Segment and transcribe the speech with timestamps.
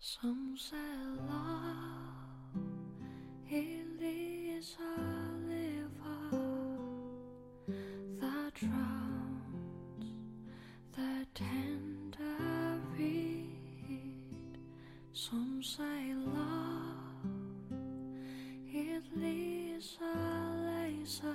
[0.00, 0.76] Some say
[1.28, 2.62] love
[3.50, 5.00] it is a
[5.44, 6.38] river
[8.20, 10.06] that drowns
[10.94, 14.58] the tender reed.
[15.12, 17.32] Some say love
[18.72, 20.14] it is a
[20.64, 21.34] laser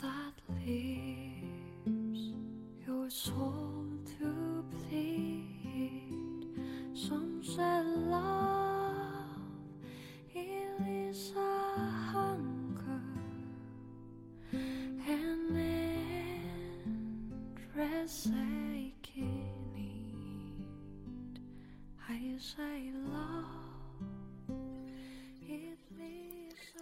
[0.00, 0.34] that
[0.64, 2.34] leaves
[2.86, 3.63] your soul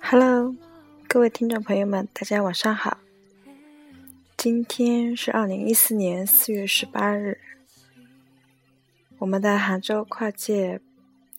[0.00, 0.56] Hello，
[1.06, 2.98] 各位听众朋友们，大家晚上好。
[4.36, 7.38] 今天是二零一四年四月十八日，
[9.18, 10.80] 我们的杭州跨界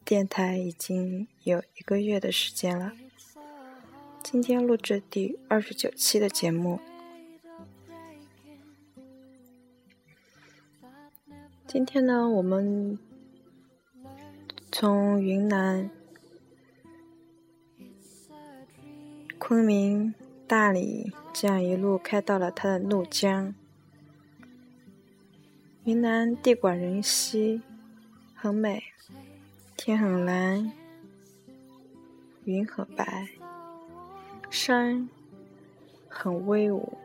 [0.05, 2.93] 电台已经有一个月的时间了。
[4.21, 6.79] 今天录制第二十九期的节目。
[11.65, 12.99] 今天呢，我们
[14.75, 15.87] 从云南。
[19.37, 20.15] 昆明、
[20.47, 23.53] 大理，这样一路开到了它的怒江。
[25.83, 27.61] 云南地广人稀，
[28.33, 28.81] 很美，
[29.77, 30.71] 天很蓝，
[32.43, 33.27] 云很白，
[34.49, 35.07] 山
[36.09, 36.97] 很威武，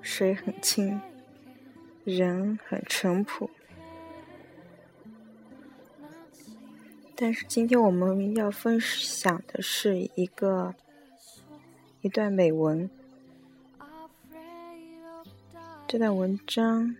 [0.00, 1.00] 水很清，
[2.04, 3.50] 人很淳朴。
[7.16, 10.74] 但是今天我们要分享的是一个。
[12.00, 12.90] 一段美文，
[15.88, 16.94] 这段文章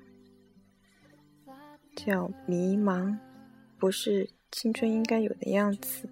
[1.94, 3.10] 叫《迷茫》，
[3.78, 6.08] 不是青春应该有的样子。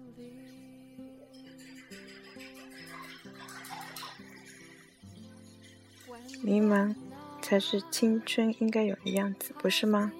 [6.43, 6.95] 迷茫
[7.41, 10.13] 才是青春应该有的样子，不是吗？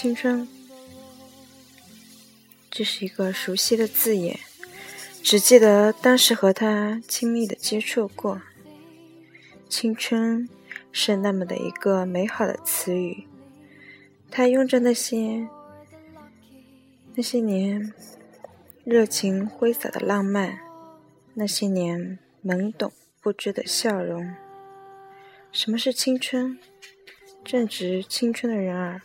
[0.00, 0.46] 青春，
[2.70, 4.38] 这是一个熟悉的字眼。
[5.24, 8.40] 只记得当时和他亲密的接触过，
[9.68, 10.48] 青春
[10.92, 13.26] 是那么的一个美好的词语，
[14.30, 15.48] 他拥着那些
[17.16, 17.92] 那些年
[18.84, 20.60] 热情挥洒的浪漫，
[21.34, 24.32] 那些年懵懂不知的笑容。
[25.50, 26.56] 什么是青春？
[27.44, 29.02] 正值青春的人儿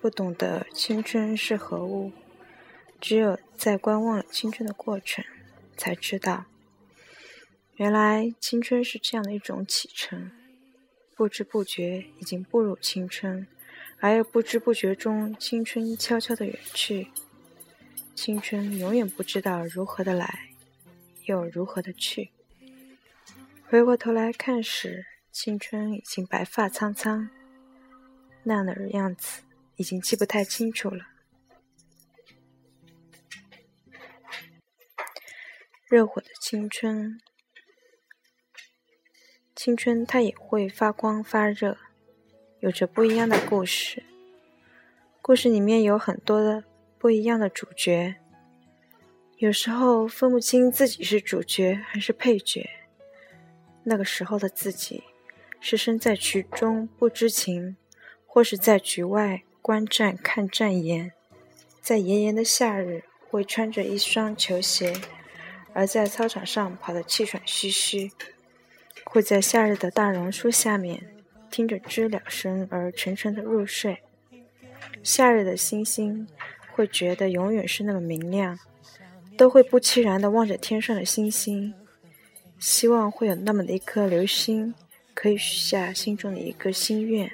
[0.00, 2.12] 不懂得青春是何物，
[3.00, 5.24] 只有在观望了青春的过程。
[5.76, 6.46] 才知道，
[7.76, 10.32] 原来青春是这样的一种启程，
[11.14, 13.46] 不知不觉已经步入青春，
[14.00, 17.12] 而又不知不觉中青春悄悄的远去。
[18.12, 20.48] 青春永远不知道如何的来，
[21.26, 22.30] 又如何的去。
[23.68, 27.30] 回过头来看时，青春已经白发苍苍，
[28.42, 29.42] 那样的样子
[29.78, 31.06] 已经记不太清楚了。
[35.86, 37.18] 热火的青春，
[39.56, 41.78] 青春它也会发光发热，
[42.60, 44.02] 有着不一样的故事。
[45.22, 46.64] 故事里面有很多的
[46.98, 48.16] 不一样的主角，
[49.36, 52.68] 有时候分不清自己是主角还是配角。
[53.84, 55.04] 那个时候的自己，
[55.60, 57.76] 是身在局中不知情，
[58.26, 61.12] 或是在局外观战看战言。
[61.82, 64.94] 在炎炎的夏日，会穿着一双球鞋。
[65.74, 68.10] 而在操场上跑得气喘吁吁，
[69.04, 71.14] 会在夏日的大榕树下面
[71.50, 73.98] 听着知了声而沉沉的入睡。
[75.02, 76.26] 夏日的星星
[76.72, 78.58] 会觉得永远是那么明亮，
[79.36, 81.74] 都会不期然地望着天上的星星，
[82.58, 84.74] 希望会有那么的一颗流星
[85.12, 87.30] 可以许下心中的一个心愿。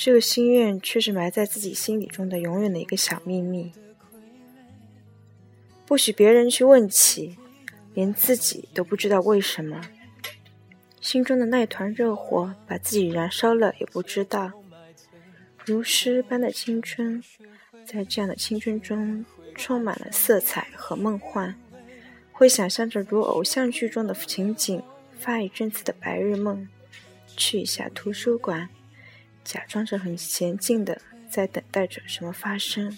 [0.00, 3.72] 这个心愿却是埋在自己心底中的永远的一个小秘密。
[5.84, 7.36] 不许别人去问起，
[7.94, 9.80] 连自己都不知道为什么，
[11.00, 14.52] 心中的那团热火把自己燃烧了也不知道。
[15.64, 17.20] 如诗般的青春，
[17.84, 21.56] 在这样的青春中充满了色彩和梦幻，
[22.30, 24.80] 会想象着如偶像剧中的情景，
[25.18, 26.68] 发一阵子的白日梦，
[27.36, 28.68] 去一下图书馆，
[29.48, 31.00] 假装着很娴静的
[31.30, 32.94] 在等待着什么发生，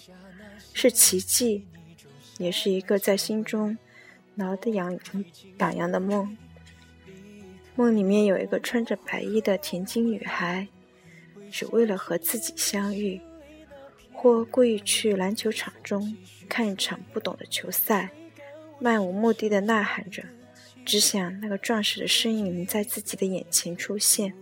[0.73, 1.65] 是奇迹。
[2.37, 3.77] 也是一个在心中
[4.35, 4.99] 挠得痒
[5.59, 6.35] 痒痒的梦，
[7.75, 10.67] 梦里面有一个穿着白衣的田径女孩，
[11.49, 13.21] 只为了和自己相遇，
[14.11, 16.17] 或故意去篮球场中
[16.49, 18.09] 看一场不懂的球赛，
[18.79, 20.23] 漫无目的的呐喊着，
[20.83, 24.33] 只想那个壮实的身影在自己的眼前出现，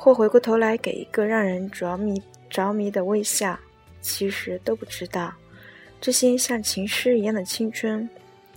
[0.00, 3.58] 或回过头来给一个让人着迷着迷的微笑，
[4.00, 5.34] 其实都不知道，
[6.00, 8.08] 这些像情诗一样的青春，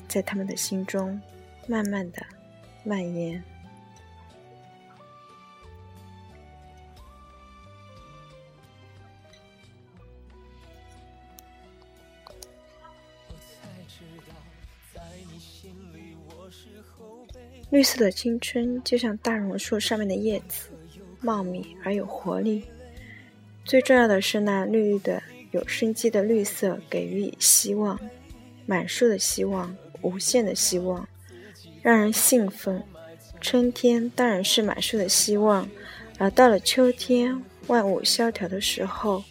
[0.08, 1.20] 在他们的心中
[1.68, 2.24] 慢慢的
[2.84, 3.44] 蔓延。
[17.72, 20.71] 绿色的青春就像大榕树上面的叶子，
[21.22, 22.66] 茂密而有活力。
[23.64, 25.22] 最重要的是，那绿绿的、
[25.52, 28.00] 有生机的绿色给予以希望，
[28.66, 31.08] 满树的希望，无限的希望，
[31.82, 32.84] 让人兴奋。
[33.40, 35.68] 春天当然是满树的希望，
[36.18, 39.24] 而到了秋天，万物萧条的时候，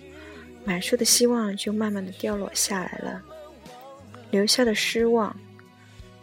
[0.65, 3.23] 满树的希望就慢慢的掉落下来了，
[4.31, 5.37] 留下的失望。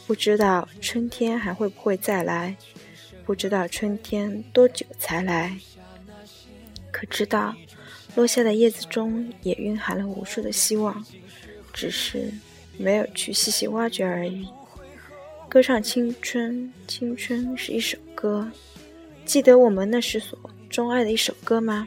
[0.05, 2.55] 不知道春天还会不会再来，
[3.27, 5.59] 不知道春天多久才来。
[6.91, 7.53] 可知道
[8.15, 11.05] 落下的叶子中也蕴含了无数的希望，
[11.73, 12.31] 只是
[12.77, 14.47] 没有去细细挖掘而已。
[15.49, 18.49] 歌唱青春，青春是一首歌。
[19.25, 20.39] 记得我们那时所
[20.69, 21.85] 钟爱的一首歌吗？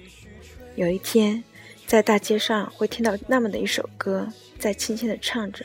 [0.77, 1.43] 有一天，
[1.87, 4.29] 在大街上会听到那么的一首歌，
[4.59, 5.65] 在轻轻的唱着，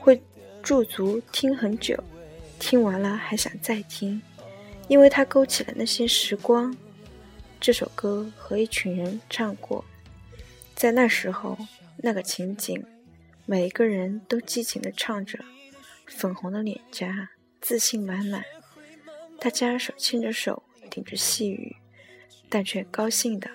[0.00, 0.20] 会。
[0.62, 1.96] 驻足听很久，
[2.58, 4.20] 听完了还想再听，
[4.90, 6.76] 因为它勾起了那些时光。
[7.60, 9.84] 这首歌和一群人唱过，
[10.74, 11.56] 在那时候
[11.98, 12.84] 那个情景，
[13.46, 15.38] 每一个人都激情地唱着，
[16.06, 18.44] 粉红的脸颊，自信满满。
[19.38, 20.60] 大家手牵着手，
[20.90, 21.76] 顶着细雨，
[22.48, 23.48] 但却高兴的，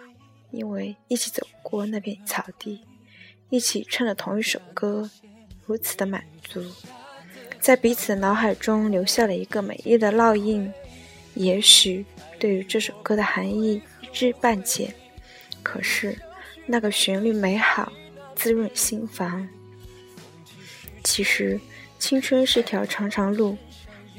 [0.52, 2.86] 因为一起走过那片草地，
[3.50, 5.10] 一起唱着同一首歌。
[5.66, 6.64] 如此的满足，
[7.60, 10.72] 在彼此的脑海中留下了一个美丽的烙印。
[11.36, 12.06] 也许
[12.40, 14.94] 对于这首歌的含义一知半解，
[15.62, 16.18] 可是
[16.66, 17.92] 那个旋律美好，
[18.36, 19.48] 滋润心房。
[21.04, 21.60] 其实，
[22.00, 23.58] 青春是条长长路，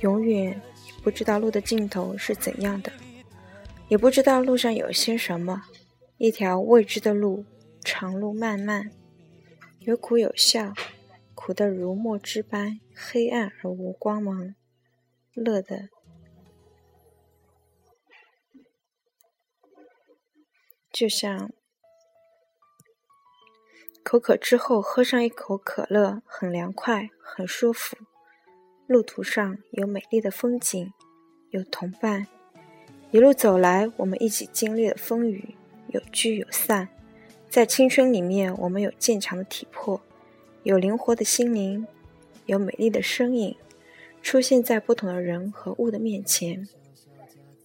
[0.01, 0.61] 永远
[1.03, 2.93] 不知道路的尽头是怎样的，
[3.89, 5.65] 也不知道路上有些什么。
[6.19, 7.45] 一条未知的路，
[7.83, 8.91] 长路漫漫，
[9.81, 10.73] 有苦有笑。
[11.35, 14.55] 苦得如墨汁般黑暗而无光芒，
[15.35, 15.91] 乐的
[20.97, 21.53] 就像
[24.03, 27.99] 口渴之后喝上一口可乐，很凉快，很舒服。
[28.87, 30.95] 路途上有美丽的风景，
[31.51, 32.27] 有同伴，
[33.11, 35.55] 一路走来，我们一起经历了风雨，
[35.89, 36.89] 有聚有散。
[37.51, 40.01] 在青春里面，我们有坚强的体魄。
[40.63, 41.87] 有灵活的心灵，
[42.47, 43.55] 有美丽的身影，
[44.23, 46.67] 出现在不同的人和物的面前。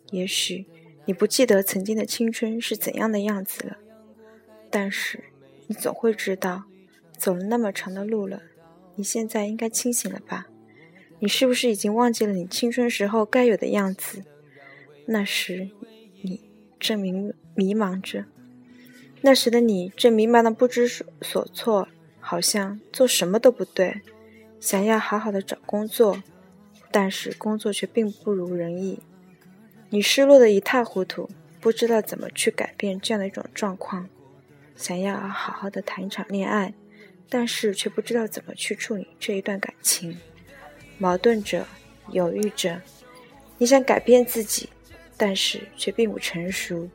[0.09, 0.65] 也许
[1.05, 3.77] 你不记得曾经的青春是怎样的样子了，
[4.69, 5.23] 但是
[5.67, 6.65] 你总会知道，
[7.17, 8.41] 走了那么长的路了，
[8.95, 10.47] 你现在应该清醒了吧？
[11.19, 14.23] 你是不是已经忘记了你青春时候该有的样子？
[15.07, 15.69] 那时
[16.21, 16.41] 你
[16.79, 17.11] 正迷
[17.55, 18.25] 迷茫着，
[19.21, 21.87] 那时的你正迷茫的不知所措。
[22.23, 24.01] 好像做什么都不对，
[24.59, 26.21] 想要好好的找工作，
[26.91, 28.99] 但是工作却并不如人意。
[29.93, 31.29] 你失落的一塌糊涂，
[31.59, 34.07] 不知道怎么去改变这样的一种状况。
[34.77, 36.73] 想要好好的谈一场恋爱，
[37.27, 40.17] 但是却不知道怎么去处理这一段感情，
[40.97, 41.67] 矛盾着，
[42.11, 42.81] 犹豫着。
[43.57, 44.69] 你想改变自己，
[45.17, 46.89] 但是却并不成熟，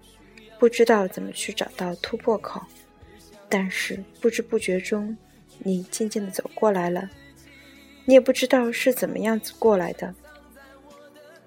[0.59, 2.62] 不知道怎么去找到突破口。
[3.47, 5.15] 但是不知不觉中，
[5.59, 7.11] 你渐渐的走过来了，
[8.07, 10.15] 你也不知道是怎么样子过来的，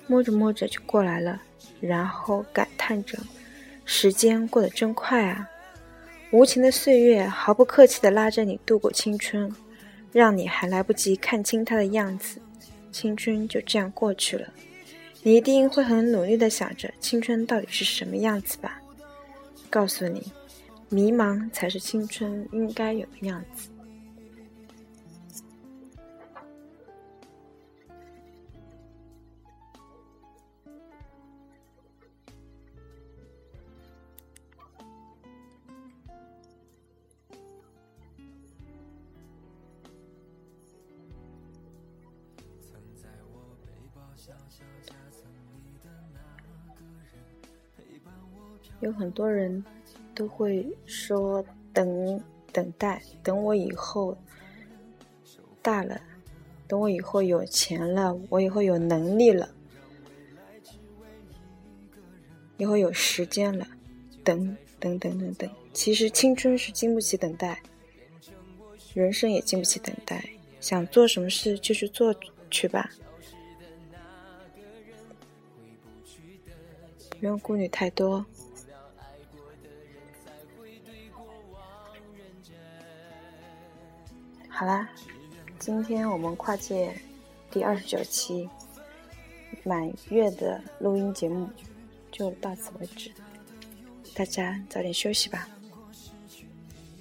[0.10, 1.39] 摸着摸着就过来了，
[1.80, 3.18] 然后感叹着，
[3.86, 5.48] 时间过得真快啊！
[6.32, 9.56] 无情的岁月毫不客气的拉着你度过青春，
[10.12, 12.42] 让你还来不及看清它的样子，
[12.92, 14.48] 青春就这样过去了。
[15.22, 18.82] 你一定会很努力的想着青春到底是什么样子吧？
[19.70, 20.34] 告诉你。
[20.92, 23.70] 迷茫才是青春应该有的样子。
[48.81, 49.63] 有很多人
[50.15, 52.21] 都会说等
[52.53, 54.17] 等待，等我以后
[55.61, 55.99] 大了，
[56.65, 59.49] 等我以后有钱了，我以后有能力了，
[62.57, 63.67] 以后有时间了，
[64.23, 65.49] 等等等等等。
[65.73, 67.61] 其实青春是经不起等待，
[68.93, 70.23] 人生也经不起等待。
[70.61, 72.15] 想做什么事就去做
[72.49, 72.89] 去吧，
[77.19, 78.25] 不用顾虑太多。
[84.47, 84.89] 好啦，
[85.57, 86.93] 今天我们跨界
[87.51, 88.49] 第二十九期
[89.63, 91.49] 满月的录音节目
[92.11, 93.11] 就到此为止，
[94.13, 95.47] 大家早点休息吧，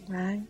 [0.08, 0.46] 晚安。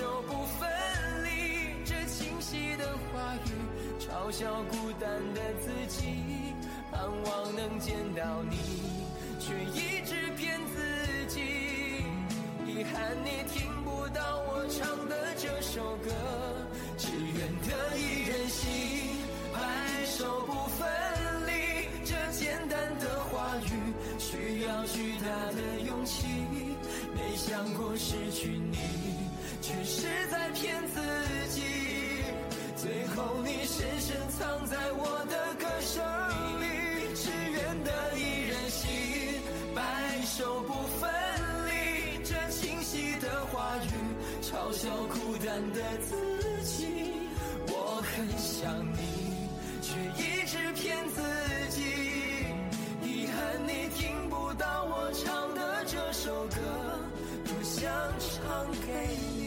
[0.00, 0.66] 手不分
[1.24, 3.50] 离，这清晰的话语
[4.00, 6.54] 嘲笑孤单的自己，
[6.90, 8.56] 盼望能见到你，
[9.38, 11.42] 却一直骗自己。
[12.66, 16.10] 遗憾你听不到我唱的这首歌，
[16.96, 17.36] 只愿
[17.68, 18.70] 得一人心，
[19.52, 19.60] 白
[20.06, 20.88] 首不分
[21.46, 21.52] 离。
[22.06, 26.26] 这简单的话语，需要巨大的勇气。
[27.14, 28.78] 没想过失去你，
[29.70, 31.00] 却是在骗自
[31.50, 31.62] 己。
[32.76, 36.02] 最后，你深深藏在我的歌声
[36.60, 38.90] 里，只愿得一人心，
[39.74, 39.82] 白
[40.24, 41.08] 首不分
[41.66, 42.18] 离。
[42.24, 43.88] 这清晰的话语，
[44.42, 47.12] 嘲笑孤单的自己。
[47.68, 49.46] 我很想你，
[49.80, 51.22] 却一直骗自
[51.70, 51.80] 己。
[53.04, 53.36] 遗憾
[53.66, 56.56] 你听不到我唱的这首歌，
[57.44, 59.39] 多想唱给你。